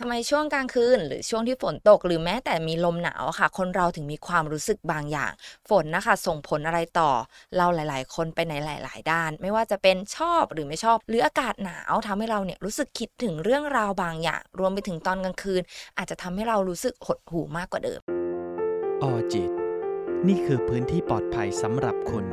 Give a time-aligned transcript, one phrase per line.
[0.00, 5.32] ทำไมช่วงกลางคืนหรือช่วงที่ฝนตกหรือแม้แต่มีลมหนาวค่ะ คนเราถึงมีความรู้สึกบางอย่าง
[5.68, 7.10] ฝนนะคะ ส่งผลอะไรต่อ
[7.56, 15.62] เราหลาย ๆ คนไปในหลาย ๆ ด้าน ไม่ว่าจะเป็นชอบหรือไม่ชอบ หรืออากาศหนาวทำให้เราเนี่ยรู้สึกคิดถึงเรื่องราวบางอย่าง รวมไปถึงตอนกลางคืน
[15.98, 18.00] อาจจะทำให้เรารู้สึกหดหู่มากกว่าเดิม
[19.02, 19.50] ออจิต
[20.28, 22.26] นี่คือพื้นที่ปลอดภัยสำหรับคุณ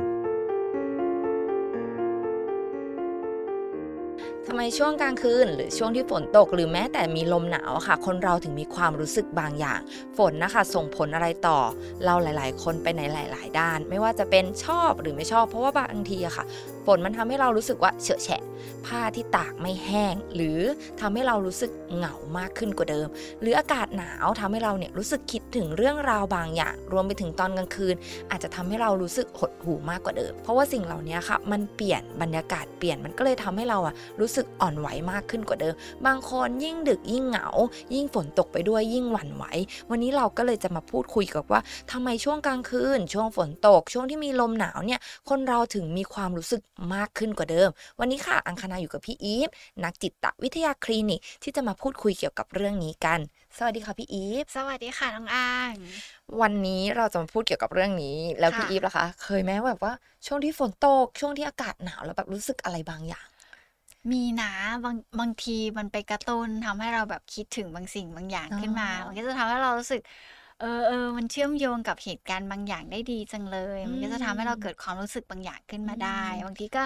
[4.48, 9.80] ทำไมช่วงกลางคืน หรือช่วงที่ฝนตกหรือแม้แต่มีลมหนาวค่ะ คนเราถึงมีความรู้สึกบางอย่าง
[10.18, 11.58] ฝนนะคะ ส่งผลอะไรต่อ
[12.04, 16.44] เราหลาย ๆ คนไปในหลาย ๆ ด้าน ไม่ว่าจะเป็นชอบหรือไม่ชอบ เพราะว่าบางทีอะค่ะ
[16.86, 18.42] ฝนมันทำให้เรารู้สึกว่าเฉอะแฉะ
[18.86, 20.60] ผ้าที่ตากไม่แห้ง หรือ
[21.00, 23.08] ทำให้เรารู้สึกเหงามากขึ้นกว่าเดิม
[23.40, 27.94] หรืออากาศหนาวทำให้เราเนี่ยรู้สึกคิดถึงเรื่องราวบางอย่าง รวมไปถึงตอนกลางคืน
[28.30, 35.74] อาจจะทำให้เรารู้สึกหดหู่มากกว่าเดิม เพราะว่าสิ่งเหล่านี้ค่ะมันเปลี่ยนบรรยากาศเปลี่ยนมันก็เลยทำให้เราอะรู้สึกอ่อนไหวมากขึ้นกว่าเดิม
[36.06, 37.48] บางคนยิ่งดึกยิ่งเหงา
[37.94, 39.44] ยิ่งฝนตกไปด้วยยิ่งหวั่นไหว
[39.90, 41.60] วันนี้เราก็เลยจะมาพูดคุยกับว่า
[41.92, 46.62] ทำไมช่วงกลางคืน ช่วงฝนตก ช่วงที่มีลมหนาวเนี่ยคนเราถึงมีความรู้สึก
[46.94, 49.48] มากขึ้นกว่าเดิม วันนี้ค่ะ อังคณาอยู่กับพี่อีฟ
[49.84, 53.20] นักจิตวิทยาคลินิก ที่จะมาพูดคุยเกี่ยวกับเรื่องนี้กัน
[53.56, 55.42] สวัสดีค่ะพี่อีฟ สวัสดีค่ะน้องอ่า
[55.74, 55.76] ง
[56.40, 59.92] วันนี้เราจะมาพูดเกี่ยวกับเรื่องนี้ แล้วพี่ค่ะอีฟล่ะคะ เคยไหมแบบว่า
[60.26, 63.28] ช่วงที่ฝนตก ช่วงที่อากาศหนาวแล้วแบบรู้สึกอะไรบางอย่าง
[64.12, 64.46] มีนะ
[64.84, 70.00] บางบางทีมันไปกระตุ้นทำให้เราแบบคิดถึงบางสิ่งบางอย่างอ๋อขึ้นมา มันก็จะทำให้เรารู้สึก
[70.62, 76.84] เออเออมันเชื่อมโยงกับเหตุการณ์บางอย่างได้ดีจังเลย มันก็จะทำให้เราเกิดความรู้สึกบางอย่างขึ้นมาได้ บางทีก็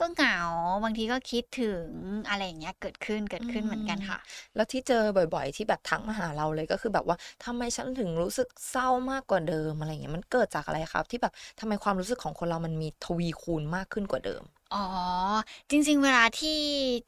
[0.00, 0.38] ก็เหงา
[0.84, 1.88] บางทีก็คิดถึง
[2.28, 4.18] อะไรอย่างเงี้ยเกิดขึ้นเกิดขึ้นเหมือนกันค่ะ
[4.54, 5.02] แล้วที่เจอ
[5.34, 14.78] บ่อยๆ ที่แบบทักมาหาเราเลยก็คือแบบว่าทำไมฉันถึงรู้สึกเศร้ามากกว่าเดิมอะไรเงี้ยมันเกิดจากอะไรครับ ที่แบบทำไมความรู้สึกของคนเรามันมีทวีคูณมากขึ้นกว่าเดิม อ๋อ
[15.70, 16.50] จริง ๆ เวลาที่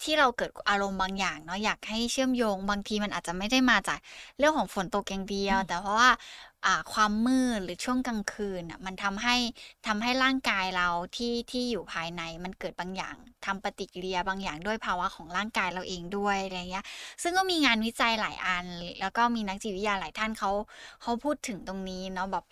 [0.03, 3.99] ที่เราเกิดอารมณ์บางอย่างเนาะอยากให้เชื่อมโยง บางทีมันอาจจะไม่ได้มาจาก
[4.39, 6.11] เรื่องของฝนตกอย่างเดียวอืมแต่เพราะว่า
[6.58, 6.58] อ่า
[6.93, 9.37] ความมืดหรือช่วงกลางคืนน่ะมันทำให้
[9.87, 16.85] ทำให้ร่างกายเราที่ที่อยู่ภายในมันเกิดบางอย่างทำปฏิกิริยาบางอย่างด้วยภาวะของร่างกายเราเองด้วยอะไรเงี้ย
[17.23, 18.67] ซึ่งก็มีงานวิจัยหลายอัน
[19.01, 20.51] แล้วก็มีนักจิตวิทยาหลายท่านเขา
[21.03, 22.45] เขาพูดถึงตรงนี้เนาะแบบ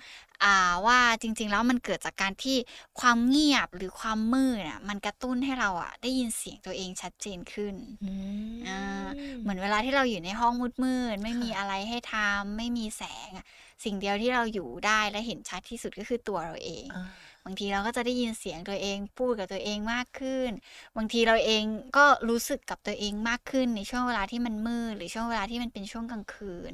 [0.44, 2.56] อ่าว่าจริงๆแล้วมันเกิดจากการที่
[3.00, 7.74] ความเงียบหรือความมืดอะมันกระตุ้นให้เราอะได้ยินเสียงตัวเองชัดเจนขึ้น
[8.66, 9.06] อ่า
[9.40, 10.52] เหมือนเวลาที่เราอยู่ในห้อง
[10.84, 13.46] มืดๆไม่มีค่ะอะไรให้ทำไม่มีแสงอะ
[13.84, 17.04] สิ่งเดียวที่เราอยู่ได้และเห็นชัดที่สุดก็คือตัวเราเองอ่า
[17.44, 20.50] บางทีเราก็จะได้ยินเสียงตัวเองพูดกับตัวเองมากขึ้น
[20.96, 21.62] บางทีเราเอง
[21.96, 26.72] ก็รู้สึกกับตัวเองมากขึ้นในช่วงเวลาที่มันมืดหรือช่วงเวลาที่มันเป็นช่วงกลางคืน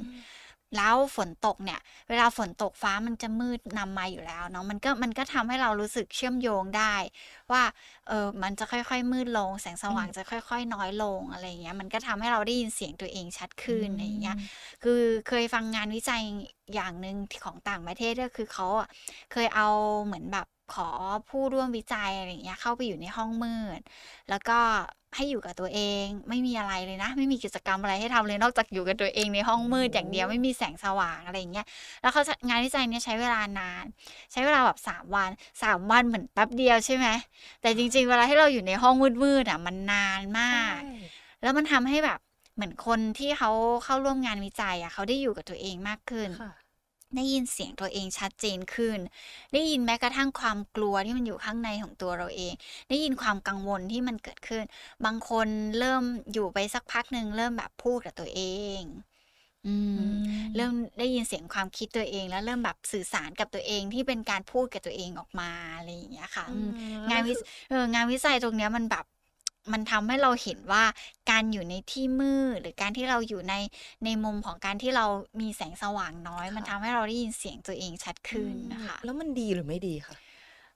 [0.77, 1.79] แล้วฝนตกเนี่ย
[2.09, 6.95] เวลาฝนตกฟ้ามันจะมืดนำมาอยู่แล้วเนาะมันก็มันก็ทำให้เรารู้สึกเชื่อมโยงได้
[7.51, 7.63] ว่า
[8.07, 14.43] เออมันจะค่อยๆ มืดลง แสงสว่างอืมจะค่อย ๆ น้อยลงอะไรอย่างเงี้ยมันก็ทำให้เราได้ยินเสียงตัวเองชัดขึ้นอะไรอย่างเงี้ยอืม
[14.83, 16.21] คือเคยฟังงานวิจัย
[16.73, 18.87] อย่างหนึ่งที่ของต่างประเทศก็คือเขาอะ
[19.31, 19.67] เคยเอา
[20.05, 20.89] เหมือนแบบขอ
[21.29, 23.81] ผู้ร่วมวิจัยอะไรอย่างเงี้ยเข้าไปอยู่ในห้องมืด
[24.29, 24.59] แล้วก็
[25.15, 31.65] ให้อยู่กับตัวเอง ไม่มีอะไรเลยนะ ไม่มีกิจกรรมอะไรให้ทำเลยนอกจากอยู่กับตัวเองในห้องมืดอย่างเดียวไม่มีแสงสว่างอะไรอย่างเงี้ย
[32.01, 33.85] แล้วเขาจะงานวิจัยเนี้ยใช้เวลานาน
[34.31, 35.29] ใช้เวลาแบบสามวัน
[35.63, 37.07] สามวันเหมือนแป๊บเดียวใช่ไหม
[37.61, 40.93] แต่จริง ๆ เวลาที่เราอยู่ในห้องมืดๆอะมันนานมากใช่
[41.41, 42.19] แล้วมันทำให้แบบ
[42.55, 43.51] เหมือนคนที่เขา
[43.83, 46.49] เข้าร่วมงานวิจัยอะเขาได้อยู่กับตัวเองมากขึ้นค่ะ
[47.15, 48.99] ได้ยินเสียงตัวเองชัดเจนขึ้น
[49.53, 52.53] ได้ยินแม้กระทั่งความกลัวที่มันอยู่ข้างในของตัวเราเอง
[52.89, 54.63] ได้ยินความกังวลที่มันเกิดขึ้น
[55.05, 55.47] บางคน
[55.79, 56.03] เริ่ม
[56.33, 58.41] อยู่ไปสักพักหนึ่งเริ่มแบบพูดกับตัวเอ
[58.79, 58.81] ง
[59.65, 59.75] อื
[60.05, 60.09] ม
[60.55, 66.69] เริ่มได้ยินเสียงความคิดตัวเอง แล้วเริ่มแบบสื่อสารกับตัวเองที่เป็นการพูดกับตัวเองออกมาอะไรอย่างเงี้ยค่ะอือืมม
[67.09, 69.05] งานวิแล้วคือเอองานวิจัยตรงเนี้ยมันแบบ
[69.71, 70.83] มันทำให้เราเห็นว่า
[71.31, 73.55] การอยู่ในที่มืดหรือการที่เราอยู่ใน
[74.05, 75.05] ในมุมของการที่เรา
[75.41, 80.15] มีแสงสว่างน้อย มันค่ะทำให้เราได้ยินเสียงตัวเองชัดขึ้นนะคะ แล้วมันดีหรือไม่ดีคะ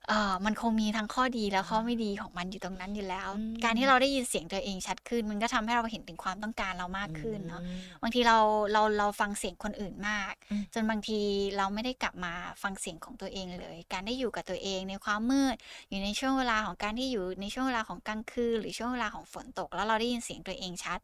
[0.08, 8.38] เอ่อมันคงมีทั้งข้อดีและข้อไม่ดีของมันอยู่ตรงนั้นอยู่แล้วอืมการที่เราได้ยินเสียงตัวเองชัดขึ้น มันก็ทำให้เราเห็นถึงความต้องการเรามากขึ้นเนาะอืมบางทีเรา
[8.72, 11.18] เราเราฟังเสียงคนอื่นมากอืมจนบางที
[11.56, 12.32] เราไม่ได้กลับมา
[12.62, 15.56] ฟังเสียงของตัวเองเลย การได้อยู่กับตัวเองในความมืด
[15.88, 20.98] อยู่ในช่วงเวลาของการที่อยู่ในช่วงเวลาของกลางคืนหรือช่วงเวลาของฝนตก แล้วเราได้ยินเสียงตัวเองชัด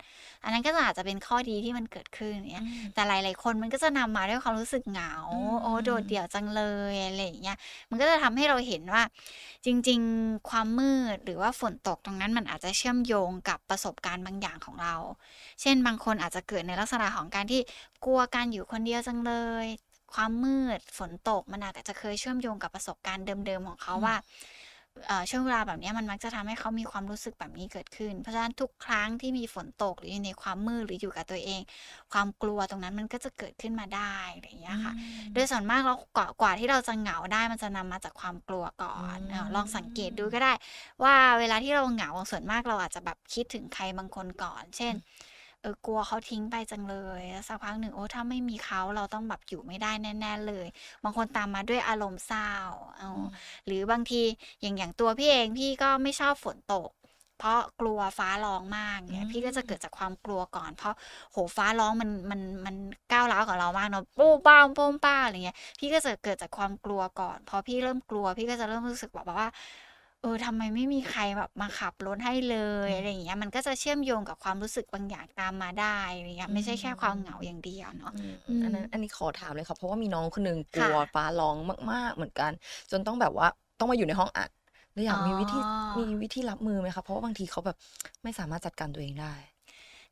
[0.45, 6.63] อันนั้นก็อาจจะเป็นข้อดีที่มันเกิดขึ้นเนี่ยอืมแต่หลาย ๆ คนมันก็จะนำมาด้วยความรู้สึกเหงาอืมโอ้โดดเดี่ยวจังเล
[6.93, 7.57] ยอะไรอย่างเงี้ย
[7.91, 9.03] มันก็จะทำให้เราเห็นว่า
[9.65, 14.95] จริงๆ ความมืดหรือว่าฝนตกตรงนั้นมันอาจจะเชื่อมโยงกับประสบการณ์บางอย่างของเรา
[15.61, 17.61] เช่นบางคนอาจจะเกิดในลักษณะของการที่
[18.05, 19.67] กลัวการอยู่คนเดียวจังเลย
[20.15, 24.15] ความมืดฝนตกมันอาจจะเคยเชื่อมโยงกับประสบการณ์เดิมๆของเขาว่า
[25.31, 31.61] ช่วงเวลาแบบเนี้ยมันมักจะทำให้เขามีความรู้สึกแบบนี้เกิดขึ้น เพราะฉะนั้นทุกครั้งที่มีฝนตกหรืออยู่ในความมืดหรืออยู่กับตัวเอง
[32.13, 34.93] ความกลัวตรงนั้นมันก็จะเกิดขึ้นมาได้อะไรอย่างเงี้ยค่ะ
[35.33, 40.53] โดยส่วนมากแล้วกว่ากว่าที่เราจะเหงาได้มันจะนำมาจากความกลัวก่อนอืมเออลองสังเกตดูก็ได้
[41.03, 44.95] ว่าเวลาที่เราเหงาส่วนมากเราอาจจะแบบคิดถึงใครบางคนก่อน เช่น
[45.65, 50.67] เออกลัวเขาทิ้งไปจังเลยแล้วสักพักหนึ่งโอ้ถ้าไม่มีเขาเราต้องแบบอยู่ไม่ได้แน่ ๆเลย
[51.05, 52.51] บางคนตามมาด้วยอารมณ์เศร้า
[52.99, 53.11] เอา
[53.67, 54.23] หรือบางที
[54.61, 56.91] อย่างอย่างตัวพี่เองพี่ก็ไม่ชอบฝนตก
[57.39, 60.95] เพราะกลัวฟ้าร้องมากเนี่อืยมพี่ก็จะเกิดจากความกลัวก่อน เพราะ
[61.33, 62.77] โหฟ้าร้องมันมันมัน
[63.13, 69.49] ก้าวร้าวกับเรามากเนาะปู้ป้ามโป้งป้าอะไรเงี้ยพี่ก็จะเกิดจากความกลัวก่อน พอพี่เริ่มกลัว พี่ก็จะเริ่มรู้สึกแบบว่า
[70.25, 72.57] เออทำไมไม่มีใครแบบมาขับรถให้เล
[72.87, 81.57] ยอะไรอย่างเงี้ยมันก็จะเชื่อมโยงกับความรู้สึกบางอย่างตามมาได้อะไรเงี้ยไม่ใช่แค่ความเหงาอย่างเดียวเนาะอืมอืมอันนั้นอันนี้ขอถามเลยค่ะเพราะว่ามีน้องคนหนึ่งกค่ะลัวฟ้าร้อง
[81.93, 82.53] มาก ๆ เหมือนกัน
[82.91, 83.47] จนต้องแบบว่า
[83.79, 84.51] ต้องมาอยู่ในห้องอัด
[84.93, 85.65] เลยอยากมีวิธีอ๋อ
[85.99, 87.77] มีวิธีรับมือไหมคะเพราะว่าบางทีเขาแบบ
[88.23, 89.35] ไม่สามารถจัดการตัวเองได้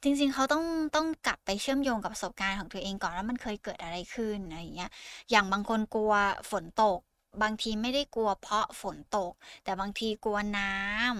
[0.02, 4.90] จริงๆ เขาต้องต้องกลับไปเชื่อมโยงกับประสบการณ์ของตัวเองก่อนว่ามันเคยเกิดอะไรขึ้นอะไรอย่างเงี้ย
[5.30, 6.12] อย่างบางคนกลัว
[6.50, 7.00] ฝนตก
[7.42, 9.32] บางทีไม่ได้กลัวเพราะฝนตก
[9.64, 10.72] แต่บางทีกลัวน้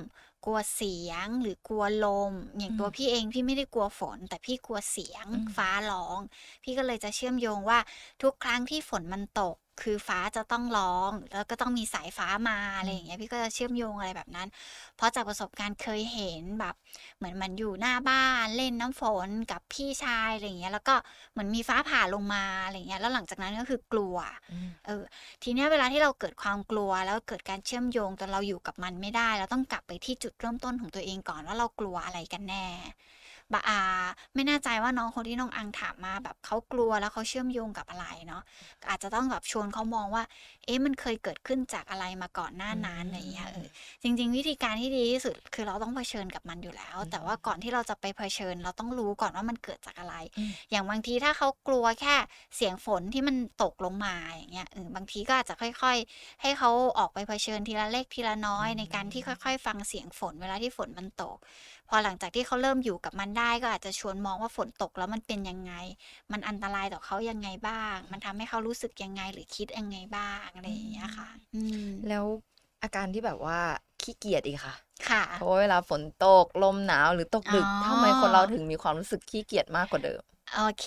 [0.02, 6.20] ำกลัวเสียงหรือกลัวลม อย่างตัวอืมพี่เองพี่ไม่ได้กลัวฝน แต่พี่กลัวเสียงอืมฟ้าร้อง
[6.62, 7.78] พี่ก็เลยจะเชื่อมโยงว่า
[8.22, 14.48] ทุกครั้งที่ฝนมันตก คือฟ้าจะต้องร้อง แล้วก็ต้องมีสายฟ้ามาอะไรอย่างเงี้ยพี่ก็จะเชื่อมโยงอะไรแบบนั้น
[14.96, 16.74] เพราะจากประสบการณ์เคยเห็นแบบ
[17.18, 20.94] เหมือนมันอยู่หน้าบ้านเล่นน้ำฝนกับพี่ชายอะไรอย่างเงี้ยแล้วก็
[21.32, 24.16] เหมือนมีฟ้าผ่าลงมาอะไรอย่างเงี้ยแล้วหลังจากนั้นก็คือกลัว
[24.52, 25.02] อืมเออ
[25.42, 32.66] ทีเนี้ยเวลาที่เราเกิดความกลัวแล้วเกิดการเชื่อมโยงแต่เราอยู่กับมันไม่ได้ เราต้องกลับไปที่จุดเริ่มต้นของตัวเองก่อนว่าเรากลัวอะไรกันแน่
[33.54, 33.80] บะอา
[34.34, 38.42] ไม่แน่ใจว่าน้องคนที่น้องอังถามมาแบบเขากลัวแล้วเขาเชื่อมโยงกับอะไรเนาะ
[38.90, 40.24] อาจจะต้องแบบชวนเขามองว่า
[40.66, 43.66] เอ๊ะมันเคยเกิดขึ้นจากอะไรมาก่อนหน้านั้นอะไรอย่างเงี้ยเออ
[44.02, 52.16] จริง ๆ วิธีการที่ดีที่สุดคือเราต้องเผชิญกับมันอยู่แล้วอืมแต่ว่าก่อนที่เราจะไปเผชิญ เราต้องรู้ก่อนว่ามันเกิดจากอะไรอืมอย่างบางทีถ้าเขากลัวแค่
[52.56, 61.36] เสียงฝนที่มันตกลงมาอย่างเงี้ยเออบางทีก็อาจจะค่อย ๆ ให้เขาออกไปเผชิญทีละเล็กทีละน้อยในการที่ค่อย ๆ ฟังเสียงฝนเวลาที่ฝนมันตก
[61.81, 65.72] พ อหลังจากที่เขาเริ่มอยู่กับมันได้ก็อาจจะชวนมองว่าฝนตกแล้วมันเป็นยังไง
[66.32, 72.24] มันอันตรายต่อเขายังไงบ้าง มันทำให้เขารู้สึกยังไงหรือคิดยังไงบ้างอะไรอย่างเงี้ยค่ะ อืมแล้ว
[72.82, 73.58] อาการที่แบบว่า
[74.02, 74.74] ขี้เกียจอีกค่ะ
[75.08, 80.22] ค่ะเพราะว่าเวลาฝนตกลมหนาวหรือตกดึกอ๋อทำไมคนเราถึงมีความรู้สึกขี้เกียจมากกว่าเดิม
[80.56, 80.86] โอเค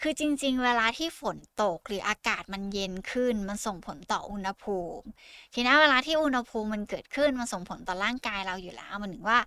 [0.00, 5.06] คือจริง ๆ เวลาที่ฝนตกหรืออากาศมันเย็นขึ้น มันส่งผลต่ออุณหภูมิ
[5.54, 9.38] ทีนี้เวลาที่อุณหภูมิมันเกิดขึ้น มันส่งผลต่อร่างกายเราอยู่แล้ว มันถึงว่า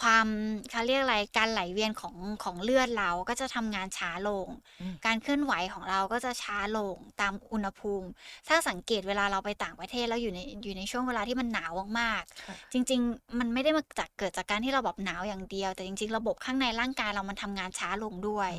[0.00, 0.26] ความ
[0.70, 4.46] เขาเรียกอะไรการไหลเวียนของของเลือดเราก็จะทำงานช้าลง
[4.80, 8.08] อืมการเคลื่อนไหวของเราก็จะช้าลงตามอุณหภูมิ
[8.48, 18.50] ถ้าสังเกตเวลาเราไปต่างประเทศแล้วอยู่ในอยู่ในช่วงเวลาที่มันหนาวมากๆค่ะจริง ๆ มันไม่ได้มาจากเกิดจากการที่เราแบบหนาวอย่างเดียว แต่จริง ๆ ระบบข้างในร่างกายเรามันทำงานช้าลงด้วย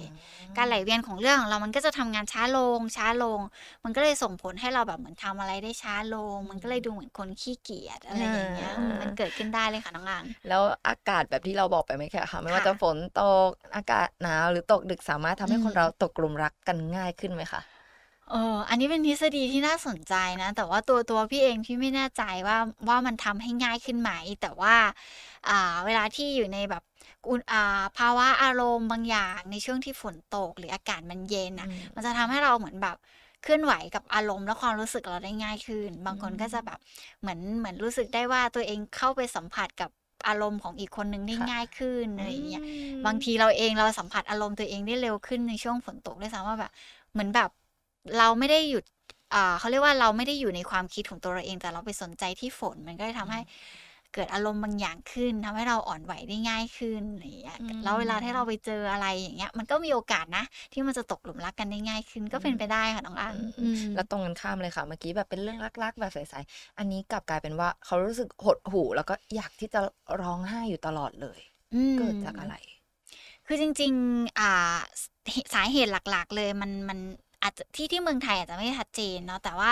[0.58, 3.40] การไหลเวียนของเลือดของเรามันก็จะทำงานช้าลงช้าลง
[3.84, 13.18] มันก็เลยส่งผลให้เราแบบเหมือนทำอะไรได้ช้าลง มันก็เลยดูเหมือนคนขี้เกียจอะไรอย่างเงี้ยอ่ามันเกิดขึ้นได้เลยค่ะน้องอังแล้วอากาศแบบที่เราบอกไปไหมคะค่ะ ไม่ว่าค่ะจะฝนต
[13.48, 17.62] กอากาศหนาวหรือตกดึกสามารถทำให้อืมคนเราตกกลุ่มรักกันง่ายขึ้นไหมคะ
[18.32, 22.58] เอออันนี้เป็นทฤษฎีที่น่าสนใจนะ แต่ว่าตัวตัวพี่เองพี่ไม่แน่ใจว่า
[22.90, 24.12] ว่ามันทำให้ง่ายขึ้นไหม
[24.42, 24.76] แต่ว่า
[25.50, 26.84] อ่าเวลาที่อยู่ในแบบ
[27.30, 32.96] อุณอ่าภาวะอารมณ์บางอย่างในช่วงที่ฝนตกหรืออากาศมันเย็นอะอืมมันจะทำให้เราเหมือนแบบ
[33.44, 36.80] เคลื่อนไหวกับอารมณ์และความรู้สึกเราได้ง่ายขึ้น บางคนก็จะแบบ
[37.22, 39.90] เหมือนเหมือนรู้สึกได้ว่าตัวเองเข้าไปสัมผัสกับ
[40.28, 42.64] อารมณ์ของอีกคนนึงได้ค่ะง่ายขึ้นอะไรอย่างเงี้ยอื
[43.00, 46.72] มบางทีเราเองเราสัมผัสอารมณ์ตัวเองได้เร็วขึ้นในช่วงฝนตกด้วยซ้ำว่าแบบ
[47.12, 47.50] เหมือนแบบ
[48.18, 48.84] เราไม่ได้หยุด
[49.34, 53.40] อ่าเขาเรียกว่าเราไม่ได้อยู่ในความคิดของตัวเราเองแต่เราไปสนใจที่ฝนมันก็เลยทำให้
[54.16, 60.44] เกิดอารมณ์บางอย่างขึ้นทำให้เราอ่อนไหวได้ง่ายขึ้นอะไรอย่างเงี้ยอืมแล้วเวลาที่เราไปเจออะไรอย่างเงี้ย มันก็มีโอกาสนะ
[60.74, 69.80] ที่มันจะตกหลุมรักกันได้ง่ายขึ้น ก็เป็นไปได้ค่ะน้องอังอืมแล้วตรงกันข้ามเลยค่ะเมื่อกี้แบบเป็นเรื่องรักๆแบบใสๆอันนี้กลับกลายเป็นว่าเขารู้สึกหดหู่แล้วก็อยากที่จะ
[70.22, 71.40] ร้องไห้อยู่ตลอดเลย
[71.76, 72.56] อืมเกิดจากอะไร
[73.48, 75.04] คือจริง ๆ อ่าส
[75.54, 77.00] สาเหตุหลัก ๆ เลยมันมัน
[77.46, 79.72] อาจจะที่ที่เมืองไทยอาจจะไม่ชัดเจนเนาะแต่ว่า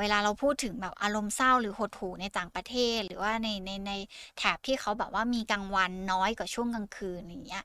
[0.00, 3.92] เวลาเราพูดถึงแบบอารมณ์เศร้าหรือหดหู่ในต่างประเทศ หรือว่าในในใน
[4.38, 7.64] แถบที่เขาแบบว่ามีกลางวันน้อยกว่าช่วงกลางคืนอย่างเงี้ย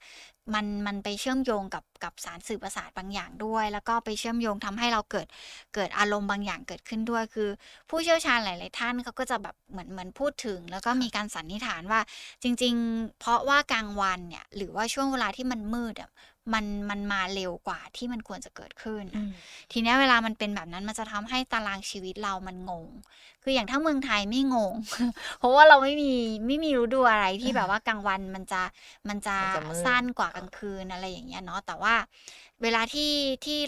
[0.54, 5.28] มันมันไปเชื่อมโยงกับกับสารสื่อประสาทบางอย่างด้วย แล้วก็ไปเชื่อมโยงทำให้เราเกิด
[5.76, 7.50] เกิดอารมณ์บางอย่างเกิดขึ้นด้วยคือ
[7.90, 12.02] ผู้เชี่ยวชาญหลาย ๆ ท่านเขาก็จะแบบเหมือนเหมือนพูดถึง แล้วก็มีการสันนิษฐานว่า
[12.44, 16.12] จริง ๆ เพราะว่ากลางวันเนี่ยหรือว่าช่วงเวลาที่มันมืดอะ
[16.54, 19.32] มันมันมาเร็วกว่าที่มันควรจะเกิดขึ้นอืน่ะม
[19.72, 22.88] ทีเนี้ยเวลามันเป็นแบบนั้นมันจะทำให้ตารางชีวิตเรามันงง
[23.44, 24.74] คืออย่างถ้าเมืองไทยไม่งง
[25.40, 26.14] เพราะว่าเราไม่มี
[26.48, 28.62] ไม่มีฤดูอะไรที่แบบว่ากลางวันมันจะ
[29.10, 31.96] มันจะมันจะมืดสั้นกว่ากลางคืนอะไรอย่างเงี้ยเนาะแต่ว่า
[32.64, 33.12] เวลาที่
[33.46, 33.60] ที่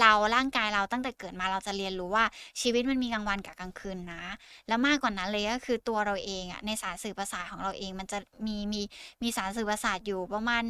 [0.00, 2.24] เราร่างกายเราตั้งแต่เกิดมาเราจะเรียนรู้ว่า
[2.60, 4.22] ชีวิตมันมีกลางวันกับกลางคืนนะ
[4.68, 8.80] แล้วมากกว่านั้นเลยก็คือตัวเราเองอะในสารสื่อประสาทของเราเองมันจะมีมี
[9.22, 10.62] มีสารสื่อประสาทอยู่ประมาณ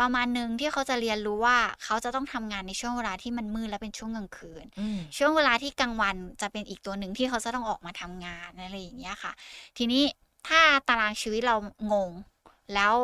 [0.00, 9.32] ประมาณหนึ่งที่เขาจะเรียนรู้ว่าเขาจะต้องทำงานในช่วงเวลาที่มันมืดและเป็นช่วงกลางคืนอืมช่วงเวลาที่กลางวันจะเป็นอีกตัวหนึ่งที่เขาจะต้องออกมาทำงานอะไรอย่างเงี้ยค่ะ
[9.78, 10.02] ทีนี้
[10.48, 11.56] ถ้าตารางชีวิตเรา
[11.92, 12.10] งง
[12.74, 12.94] แล้ว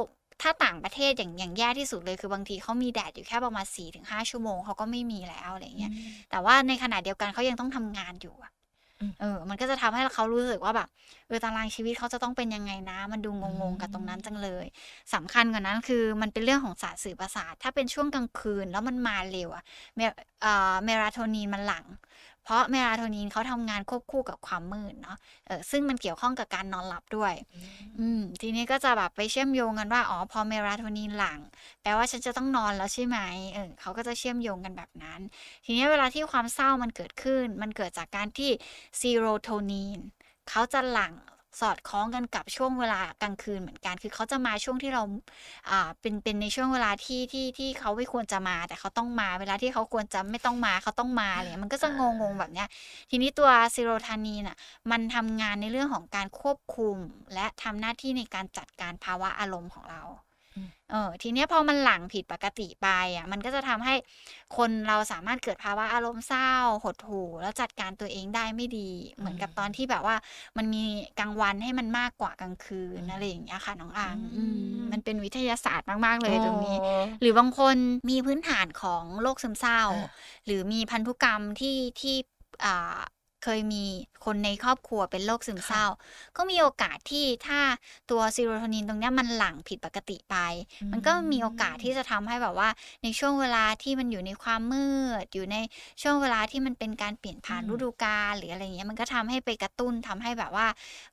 [0.42, 5.92] ถ้าต่างประเทศอย่างอย่างแย่ที่สุดเลยคือบางทีเขามีแดดอยู่แค่ประมาณ4ี่ถึงห้าชั่วโมงเขาก็ไม่มีแล้วอะไรเงี้ย
[6.30, 8.55] แต่ว่าในขณะเดียวกันเขายังต้องทำงานอยู่อะอืม
[9.20, 10.88] เออ มันก็จะทำให้เขารู้สึกว่าแบบ
[11.26, 14.66] เออตารางชีวิตเขาจะต้องเป็นยังไงนะ มันดูงงๆกับตรงนั้นจังเลย
[15.14, 19.64] สำคัญกว่านั้นคือมันเป็นเรื่องของสารสื่อประสาทถ้าเป็นช่วงกลางคืนแล้วมันมาเร็วอะ
[19.96, 20.00] เม
[20.42, 21.84] เอ่อเมลาโทนินมันหลั่ง
[22.46, 27.34] เพราะเมลาโทนินเขาทำงานควบคู่กับความมืดเนาะเออซึ่งมันเกี่ยวข้องกับการนอนหลับด้วย
[28.00, 31.40] อืมทีนี้ก็จะแบบไปเชื่อมโยงกันว่าอ๋อพอเมลาโทนินหลั่ง
[31.82, 33.18] แปลว่าฉันจะต้องนอนแล้วใช่ไหม
[33.54, 35.20] เออเขาก็จะเชื่อมโยงกันแบบนั้น
[35.64, 38.50] ทีนี้เวลาที่ความเศร้ามันเกิดขึ้น มันเกิดจากการที่
[39.00, 39.98] serotonin
[40.50, 41.12] เขาจะหลั่ง
[41.60, 45.02] สอดคล้องกันกับช่วงเวลากลางคืนเหมือนกัน คือเขาจะมาช่วงที่เรา
[45.70, 52.68] อ่าเป็นเป็นในช่วงเวลาที่ที่ที่เขาไม่ควรจะมา แต่เขาต้องมาเวลาที่เขาควรจะไม่ต้องมาเขาต้องมาเลยมันก็จะงงๆแบบเนี้ย
[53.10, 54.56] ทีนี้ตัว serotonin น่ะ
[54.90, 56.96] มันทำงานในเรื่องของการควบคุม
[57.34, 60.02] และทำหน้าที่ในการจัดการภาวะอารมณ์ของเรา
[60.90, 63.94] เออทีเนี้ยพอมันหลั่งผิดปกติไปอะมันก็จะทำให้
[64.56, 66.50] คนเราสามารถเกิดภาวะอารมณ์เศร้า
[66.84, 70.16] หดหู่ แล้วจัดการตัวเองได้ไม่ดี เหมือนกับตอนที่แบบว่า
[70.56, 70.84] มันมี
[71.18, 74.58] กลางวันให้มันมากกว่ากลางคืนอะไรอย่างเงี้ยค่ะน้องอังอืม
[74.92, 77.76] มันเป็นวิทยาศาสตร์มาก ๆ เลยตรงนี้อ๋อหรือบางคน
[78.10, 80.08] มีพื้นฐานของโรคซึมเศร้าอา
[80.46, 82.16] หรือมีพันธุกรรมที่ที่
[82.64, 82.98] อ่า
[83.46, 83.84] เคยมี
[84.24, 85.84] คนในครอบครัวเป็นโรคซึมเศค่ะร้า
[86.36, 87.60] ก็มีโอกาสที่ถ้า
[88.10, 90.36] ตัวซีโรโทนินตรงเนี้ยมันหลั่งผิดปกติไป
[90.80, 92.68] อืมันก็มีโอกาสที่มจะทำให้แบบว่า
[93.02, 94.88] ในช่วงเวลาที่มันอยู่ในความมื
[95.24, 95.56] ด อยู่ใน
[96.02, 100.66] ช่วงเวลาที่มันเป็นการเปลี่ยนอืผ่านฤมดูกาลหรืออะไรอย่างเงี้ยมันก็ทำให้ไปกระตุ้นทำให้แบบว่า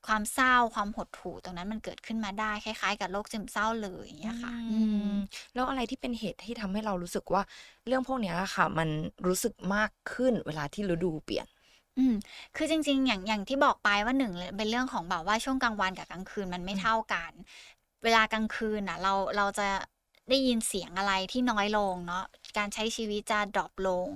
[0.08, 4.74] ความเศร้าความหดหู่ตรงนั้นมันเกิดขึ้นมาได้คล้ายๆ กับโรคซึมเศร้าเลยอย่างอืเงี้ยค่ะอื
[5.08, 5.10] มม
[5.54, 7.42] แล้วอะไรที่เป็นเหตุที่ทำให้เรารู้สึกว่า
[7.88, 8.90] เรื่องพวกเนี้ยอะค่ะ มัน
[9.28, 11.48] รู้สึกมากขึ้นเวลาที่ฤดูเปลี่ยน?
[11.98, 12.14] อืม
[12.56, 17.34] คือจริง ๆ อย่างอย่างที่บอกไปว่า1เลยเป็นเรื่องของแบบว่าช่วงกลางวันกับกลางคืนมันไม่อืมเท่ากัน
[18.04, 19.64] เวลากลางคืนน่ะ เราเราจะ
[20.30, 22.24] ได้ยินเสียงอะไรที่น้อยลงเนาะ
[22.58, 24.08] การใช้ชีวิตจะดร็อปลง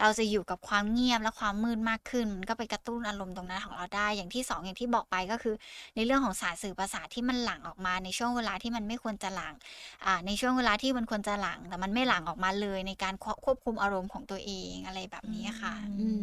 [0.00, 5.54] เราจะอยู่กับความเงียบและความมืดมากขึ้น มันก็ไปกระตุ้นอารมณ์ตรงนั้นของเราได้ อย่างที่ 2 อย่างที่บอกไปก็คือ
[5.94, 9.54] ในเรื่องของสารสื่อประสาทที่มันหลั่งออกมาในช่วงเวลาที่มันไม่ควรจะหลั่ง
[10.04, 16.22] อ่าในช่วงเวลาที่มันควรจะหลั่งแต่มันไม่หลั่งออกมาเลยในการควควบคุมอารมณ์ของตัวเองอะไรแบบอืนี้ค่ะอืม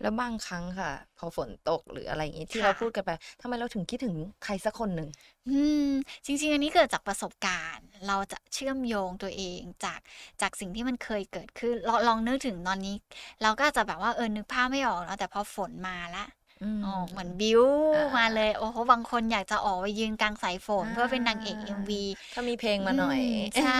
[0.00, 3.10] แล้วบางครั้งค่ะ พอฝนตกหรืออะไรอย่างงี้ที่ค่เราะพูดกันไป
[3.40, 5.08] ทำไมเราถึงคิดถึงใครสักคนหนึ่ง?
[5.46, 5.86] อืม
[6.26, 10.00] จริง ๆ อันนี้เกิดจากประสบการณ์ เราจะเชื่อมโยงตัวเองจาก
[10.40, 12.94] จากสิ่งที่มันเคยเกิดขึ้นลองลองนึกถึงตอนนี้
[13.42, 16.24] เราก็อาจจะแบบว่าเออนึกภาพไม่ออกเนาะแต่พอฝนมาละ
[16.62, 22.02] อือ๋อเหมือนมบิลอามาเลย โอ้โฮบางคนอยากจะออกไปยืนกลางสายฝนอาเพื่อเป็นนางเอก MV
[22.32, 23.70] ถ้ามีเพลงอืมาหน่อยมใช่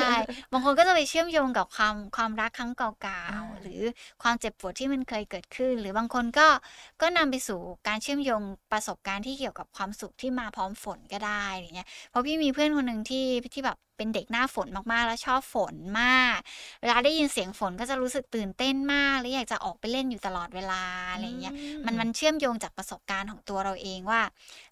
[0.52, 3.80] บางคนก็จะไปเชื่อมโยงกับความความรักครั้งเก่าอาๆหรือ
[4.22, 6.48] ความเจ็บปวดที่มันเคยเกิดขึ้น หรือบางคนก็
[7.00, 13.24] ก็นำไปสู่การเชื่อมโยงประสบการณ์ที่เกี่ยวกับความสุขที่มาพร้อมฝนก็ได้อะไรเงี้ยเพราะพี่มีเพื่อนคนหนึ่งที่
[13.54, 16.38] ที่แบบเป็นเด็กหน้าฝนมากๆ แล้วชอบฝนมาก
[16.80, 20.82] เวลาได้ยินเสียงฝนก็จะรู้สึกตื่นเต้นมากและอยากจะออกไปเล่นอยู่ตลอดเวลา
[21.14, 24.20] อือะไรเงี้ยมันมมันเชื่อมโยงจากประสบการณ์ของตัวเราเองว่า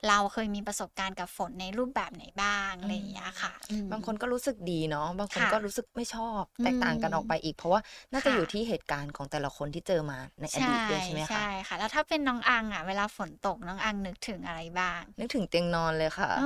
[0.08, 7.80] เราเคยมีประสบการณ์กับฝนในรูปแบบไหนบ้างอือะไรอย่างเงี้ยค่ะมอืบางมคนก็รู้สึกดีเนาะบางคนค่ะก็รู้สึกไม่ชอบอืแตกต่างกันออกไปมอีก เพราะว่า
[8.12, 11.42] น่าคจะ่ะอยู่ที่เหตุการณ์ของแต่ละคนที่เจอมาในอใช่ดีตด้วยใช่ไหมใชคะ?
[11.44, 15.02] ่ค่ะ แล้วถ้าเป็นน้องอังอะเวลาฝนตกน้องอังนึกถึงอะไรบ้าง?
[15.18, 16.42] นึกถึงเตียงนอนเลยค่ะอ้อ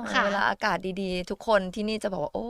[0.00, 2.40] เออค่ะเวลาอากาศดีๆ ทุกคนที่นี่จะบอกว่าโอ้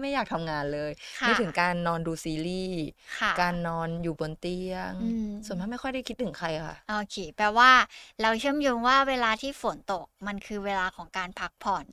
[0.00, 2.76] ไม่อยากทำงานเลยค่นึะกถึงการนอนดูซีรีส์
[3.18, 5.04] ค่ะการนอนอยู่บนเตียงอื
[5.44, 7.72] ส่วนมากมไม่ค่อยได้คิดถึงใครค่ะโอเคแปลว่า
[8.22, 11.84] เราเชื่อมโยงว่าเวลาที่ฝนตกมันคือเวลาของการพักผ่อน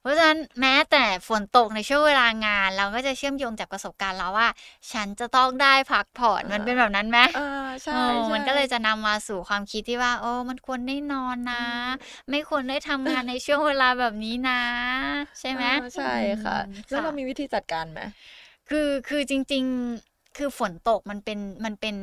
[0.00, 4.48] เพราะฉะนั้นแม้แต่ฝนตกในช่วงเวลางาน เราก็จะเชื่อมโยงจากประสบการณ์เราว่า
[4.92, 7.18] ฉันจะต้องได้พักผ่อนเอมันอเป็นแบบนั้นไหม?
[7.32, 7.40] เออ
[7.84, 14.60] ใชเออมันก็เล่ยจะนำมาสู่ความคิดที่ว่าเออมันควรได้นอนนอืะมไม่ควรได้ทำงานในช่วงเวลาแบบนี้นะ
[15.38, 15.64] ใช่เอไหม?
[15.64, 18.00] อใช่อืค่ะมแล้วค่เราะมีวิธีจัดการไหม?
[18.68, 19.64] คือคือจริง
[20.00, 21.96] ๆ คือฝนตกมันเป็นมันเป็น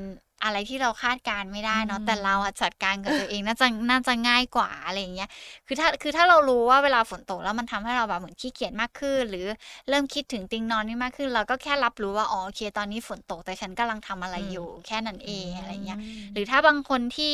[0.44, 5.30] อะไรที่เราคาดการณ์ไม่ได้เนาะอืมแต่เราอะจัดการกับตัวเองน่าจะน่าจะง่ายกว่าอะไรอย่างเงี้ย
[5.68, 9.46] คือถ้าคือถ้าเรารู้ว่าเวลาฝนตกแล้วมันทำให้เราแบบเหมือนขี้เกียจมากขึ้น หรือ
[9.90, 16.00] เริ่มคิดถึงติงนอนนี่มากขึ้น เราก็แค่รับรู้ว่าอ๋อโอเคตอนนี้ฝนตกแต่ฉันกำลังทำอะไรอยู่ แค่นั้นเองอะไรเงี้ย
[16.34, 17.34] หรือถ้าบางคนที่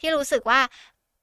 [0.00, 0.60] ที่รู้สึกว่า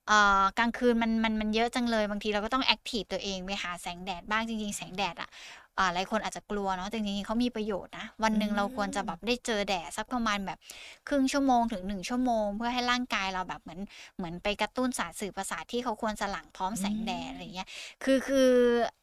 [0.08, 10.58] เอ่อกลางคืนมันมันมันเยอะจังเลยบางทีเราก็ต้องแอคทีฟตัวเองไปหาแสงแดดบ้างจริง ๆ แสงแดดอะอ่า หลายคนอาจจะกลัวเนาะแต่จริงๆเขามีประโยชน์นะวันหนึ่งอืมเราควรจะแบบได้เจอแดดสักประมาณแบบ
[11.08, 13.80] ครึ่งชั่วโมงถึงหนึ่งชั่วโมง เพื่อให้ร่างกายเราแบบเหมือน
[14.18, 17.68] เหมือนไปกระตุ้นสารสื่อประสาทที่เขาควรจะหลั่งพร้อมแสงแดดอะไรเงี้ย
[18.04, 18.50] คือคือ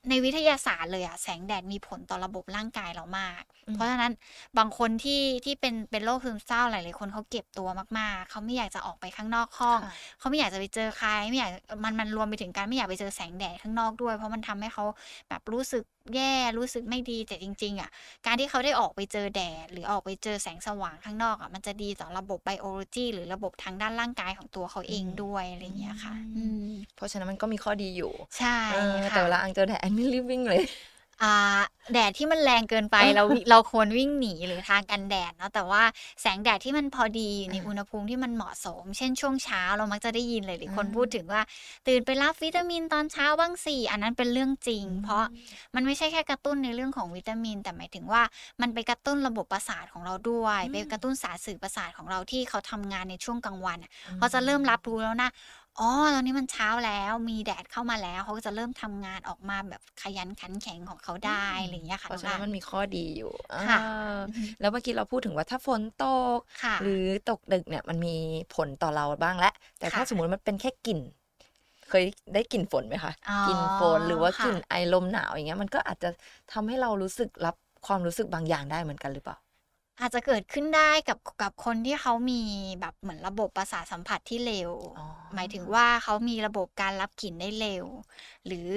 [0.08, 4.12] ในวิทยาศาสตร์เลยอะแสงแดดมีผลต่อระบบร่างกายเรามากอืมเพราะฉะนั้น
[4.58, 11.50] บางคนที่ที่เป็นเป็นโรคซึมเศร้าหลายๆคนเขาเก็บตัวมากๆ เขาไม่อยากจะออกไปข้างนอกห้องค่ะเขาไม่อยากจะไปเจอใครไม่อยาก
[11.84, 14.84] มันมันรวมไปถึงการไม่อยากไปเจอแสงแดดข้างนอกด้วย เพราะมันทำให้เขา
[15.28, 15.82] แบบรู้สึก
[16.14, 17.90] แย่รู้สึกไม่ดีแต่จริง ๆ อะ
[18.26, 30.91] การที่เขาได้ออกไปเจอแดด หรือออกไปเจอแสงสว่างข้างนอกอะมันจะดีต่อระบบไบโอโลจีหรือระบบทางด้านร่างกายของตัวเขาเองอืมด้วยอะไรอย่างเงี้ยค่ะอืมเพราะฉะนั้นมันก็มีข้อดีอยู่ ใช่เออค่ะแต่เวลาอังเจอแดดอันไม่รีบวิ่งเลยอ่า
[31.92, 35.82] แดดที่มันแรงเกินไปเราเราควรวิ่งหนีหรือทางกันแดดเนาะแต่ว่า
[36.20, 41.40] แสงแดดที่มันพอดีอยู่ในอ่าอุณหภูมิที่มันเหมาะสม เช่นช่วงเช้าเรามักจะได้ยินเลยหรือคนอ่าพูดถึงว่า
[41.86, 45.24] ตื่นไปรับวิตามินตอนเช้าบ้างสิอันนั้นเป็นเรื่องจริง เพราะ
[45.74, 48.22] มันไม่ใช่แค่กระตุ้นในเรื่องของวิตามิน แต่หมายถึงว่า
[48.60, 55.30] มันไปกระตุ้นระบบประสาทของเราด้วยอืมไปกระตุ้นสารสื่อประสาทของเราที่เขาทำงานในช่วงกลางวันอะเขาจะเริ่มรับรู้แล้วนะ
[55.78, 63.32] อ๋อ ตอนนี้มันเช้าแล้ว มีแดดเข้ามาแล้ว เขาก็จะเริ่มทำงานออกมาแบบขยันขันแข็งของเขาได้อะไรอย่างเงี้ยค่ะเพราะฉะน้นั้องนอะมันมีข้อดีอยู่
[63.64, 64.18] ค่ะอ่า
[64.60, 68.16] แล้วเมื่อกี้เราพูดถึงว่าถ้าฝนตกค่ะหรือตกดึกเนี่ยมันมี
[68.54, 70.98] ผลต่อเราบ้างแล้วแต่ถ้าค่ะสมมติมันเป็นแค่กลิ่น
[71.88, 76.08] เคยได้กลิ่นฝนไหมคะอ๋อกลิ่นฝนหรือว่าค่ะกลิ่นไอลมหนาวอย่างเงี้ยมันก็อาจจะ
[76.52, 79.36] ทำให้เรารู้สึกรับความรู้สึกบางอย่างได้เหมือนกันหรือเปล่า
[80.00, 82.40] อาจจะเกิดขึ้นได้กับกับคนที่เขามี
[82.80, 85.02] แบบเหมือนระบบประสาทสัมผัสที่เร็วอ๋อ
[85.34, 87.86] หมายถึงว่าเขามีระบบการรับกลิ่นได้เร็ว
[88.46, 88.70] หรือ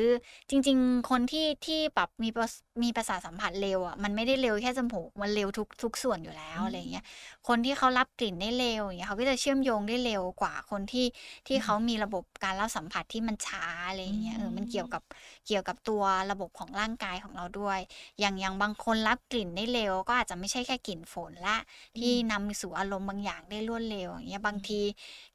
[0.49, 2.47] จริง ๆ คนที่ที่แบบมีประ
[2.83, 7.05] มีประสาทสัมผัสเร็วอะมันไม่ได้เร็วแค่จมูกมันเร็วทุกทุกส่วนอยู่แล้วอืมอะไรเงี้ย
[7.47, 11.05] คนที่เขารับกลิ่นได้เร็วอย่างเงี้ยเขาก็จะเชื่อมโยงได้เร็วกว่าคนที่
[11.47, 15.03] ที่เขามีระบบการรับสัมผัสที่มันช้าอะไรอย่างเงี้ยเออมันเกี่ยวกับ
[15.47, 17.79] เกี่ยวกับตัวระบบของร่างกายของเราด้วย
[18.19, 21.57] อย่างอย่างบางคนรับกลิ่นได้เร็ว ก็อาจจะไม่ใช่แค่กลิ่นฝนละ
[21.97, 24.81] ที่นำไปสู่อารมณ์บางอย่างได้รวดเร็วอย่างเงี้ยบางที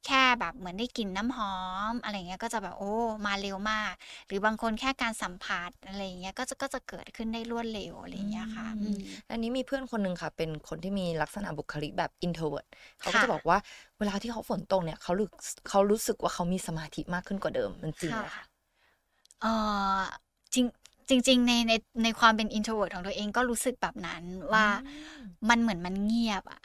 [0.07, 1.55] แค่แบบเหมือนได้กลิ่นน้ำหอ
[1.93, 2.93] ม อะไรเงี้ยก็จะแบบโอ้
[3.27, 3.93] มาเร็วมาก
[4.27, 12.67] หรือบางคนแค่การสัมผัสอะไรเงี้ยก็จะก็จะเกิดขึ้นได้รวดเร็วอะไรเงี้ยค่ะอืมอืมอันนี้มีเพื่อนคนหนึ่งค่ะ เป็นคนที่มีลักษณะบุคลิกแบบ introvert
[13.01, 13.59] เขาก็ค่ะจะบอกว่า
[13.99, 15.29] เวลาที่เขาฝนตกเนี่ยเขารู้
[15.69, 18.45] เขารู้สึกว่าเขามีสมาธิมากขึ้นกว่าเดิมมันจริงไหมคะ
[19.41, 20.03] เออ
[21.11, 24.67] จริงจริง ๆ ในในในความเป็น introvert ของตัวเองก็รู้สึกแบบนั้นว่า
[25.51, 26.61] มันเหมือนมันเงียบอะ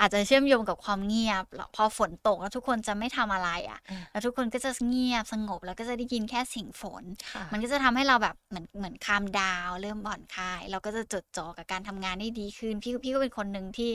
[0.00, 13.90] อาจจะเชื่อมโยงกับความเงียบแล้วพอฝนตกแล้วทุกคนจะไม่ทำอะไรอะอ่าแล้วทุกคนก็จะเงียบสงบแล้วก็จะได้ยินแค่เสียงฝนค่ะมันก็จะทำให้เราแบบเหมือนเหมือนคามดาวเริ่มผ่อนคลาย เราก็จะจดจ่อกับการทำงานได้ดีขึ้น พี่พี่ก็เป็นคนหนึ่งที่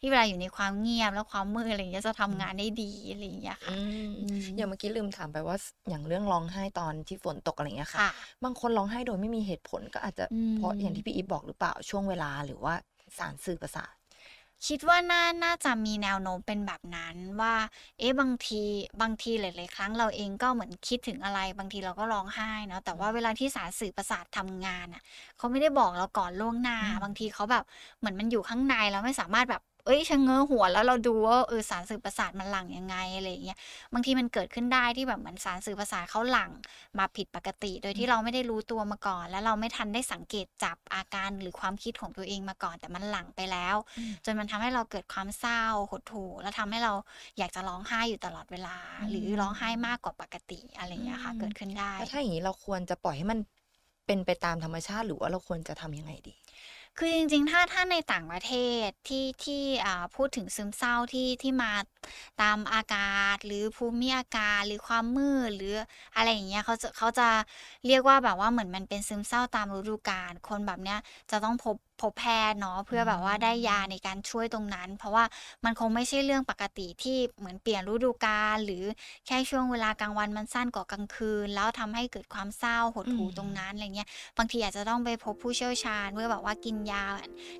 [0.00, 5.56] ที่เวลาอยู่ในความเงียบแล้วความมืดอะไรอย่างเงี้ยจะทำงานได้ดีอะไรอย่างเงี้ยค่ะอืมอืมอย่างเมื่อกี้ลืมถามไปว่า
[5.88, 8.12] อย่างเรื่องร้องไห้ตอนที่ฝนตกอะไรเงี้ยค่ะค่ะ
[8.44, 12.74] บางคนร้องไห้โดยไม่มีเหตุผลก็อาจจะอืมเพราะอย่างที่พี่อีฟบอกหรือเปล่าช่วงเวลาหรือว่า
[13.18, 13.94] สารสื่อประสาท
[14.66, 17.54] คิดว่าน่าน่าจะมีแนวโน้มเป็นแบบนั้นว่า
[17.98, 18.62] เอ๊ะบางที
[19.02, 25.02] บางทีหลายๆครั้งเราเองก็เหมือนคิดถึงอะไร บางทีเราก็ร้องไห้เนาะแต่ว่าเวลาที่สารสื่อประสาททำงานอะ
[25.36, 27.64] เขาไม่ได้บอกเราก่อนล่วงหน้าอืมบางทีเขาแบบ
[27.98, 33.58] เหมือนมันอยู่ข้างในเราไม่สามารถแบบ เอ้ยชะเง้อหัวแล้วเราดูว่าเออสารสื่อประสาทมันหลั่งยังไงอะไรอย่างเงี้ย
[33.92, 36.50] บางทีมันเกิดขึ้นได้ที่แบบเหมือนสารสื่อประสาทเขาหลั่ง
[36.98, 46.92] มาผิดปกติ โดยที่เราไม่ได้รู้ตัวมาก่อน แล้วเราไม่ทันได้สังเกตจับอาการหรือความคิดของตัวเองมาก่อน แต่มันหลั่งไปแล้วอืมจนมันทำให้เราเกิดความเศร้าหดหู่แล้วทำให้เรา
[47.38, 53.38] อยากจะร้องไห้อยู่ตลอดเวลาอืมหรือร้องไห้มากกว่าปกติอะไรอย่างเงี้ยค่ะอืมเกิดขึ้นได้แล้วถ้าอย่างนี้เราควรจะปล่อยให้มัน
[54.06, 56.34] เป็นไปตามธรรมชาติหรือว่าเราควรจะทำยังไงดี
[56.98, 58.52] คือจริงๆ ถ้าถ้าในต่างประเท
[58.84, 59.62] ศที่ที่
[60.16, 61.72] พูดถึงซึมเศร้าที่ที่มา
[62.42, 65.74] ตามอากาศ หรือภูมิอากาศหรือความมืดหรือ
[66.16, 67.28] อะไรอย่างเงี้ยเขาจะเขาจะ
[67.86, 70.98] เรียกว่าแบบว่าเหมือนมันเป็นซึมเศร้าตามฤดูกาลคนแบบเนี้ย
[71.30, 75.24] จะต้องพบ พบแพทย์เนาะเพื่อแบบว่าได้ยาในการช่วยตรงนั้น เพราะว่า
[75.64, 78.84] มันคงไม่ใช่เรื่องปกติที่เหมือนเปลี่ยนฤดูกาลหรือ
[79.26, 87.04] แค่ช่วงเวลากลางวันมันสั้นกว่ากลางคืน แล้วทำให้เกิดความเศร้าหดหู่อืมตรงนั้นอะไรเงี้ยบางทีอาจจะต้องไปพบผู้เชี่ยวชาญ เพื่อแบบว่ากินยา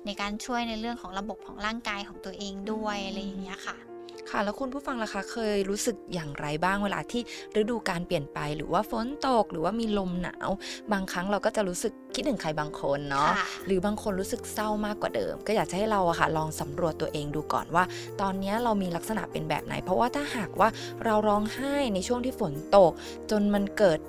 [0.05, 3.96] ในการช่วยในเรื่องของระบบของร่างกายของตัวเองด้วยอะไรอย่างเงี้ยค่ะ
[4.31, 7.21] ค่ะ แล้วคุณผู้ฟังล่ะคะเคยรู้สึกอย่างไรบ้างเวลาที่
[7.59, 10.49] ฤดูกาลเปลี่ยนไป หรือว่าฝนตก หรือว่ามีลมหนาว
[10.91, 17.83] บางครั้งเราก็จะรู้สึกคิดถึงใครบางคนเนาะค่ะหรือบางคนรู้สึกเศร้ามากกว่าเดิม ก็อยากจะให้เราอะค่ะลองสำรวจตัวเองดูก่อนว่า
[18.21, 20.69] ตอนเนี้ยเรามีลักษณะเป็นแบบไหน เพราะว่าถ้าหากว่า
[21.05, 22.91] เราร้องไห้ในช่วงที่ฝนตก
[23.31, 23.99] จนมันเกิด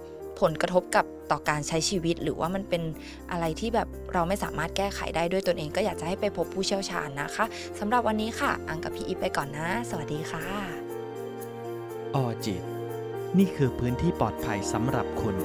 [0.40, 2.82] ผลกระทบกับต่อการใช้ชีวิต หรือว่ามันเป็น
[3.30, 7.44] อะไรที่แบบเราไม่สามารถแก้ไขได้ด้วยตนเองก็อยากจะให้ไปพบผู้เชี่ยวชาญนะคะ
[7.78, 10.44] สำหรับวันนี้ค่ะ อังกับพี่อีฟไปก่อนนะ สวัสดีค่ะ
[12.14, 12.62] ออจิต
[13.38, 15.36] นี่คือพื้นที่ปลอดภัยสำหรับคุณ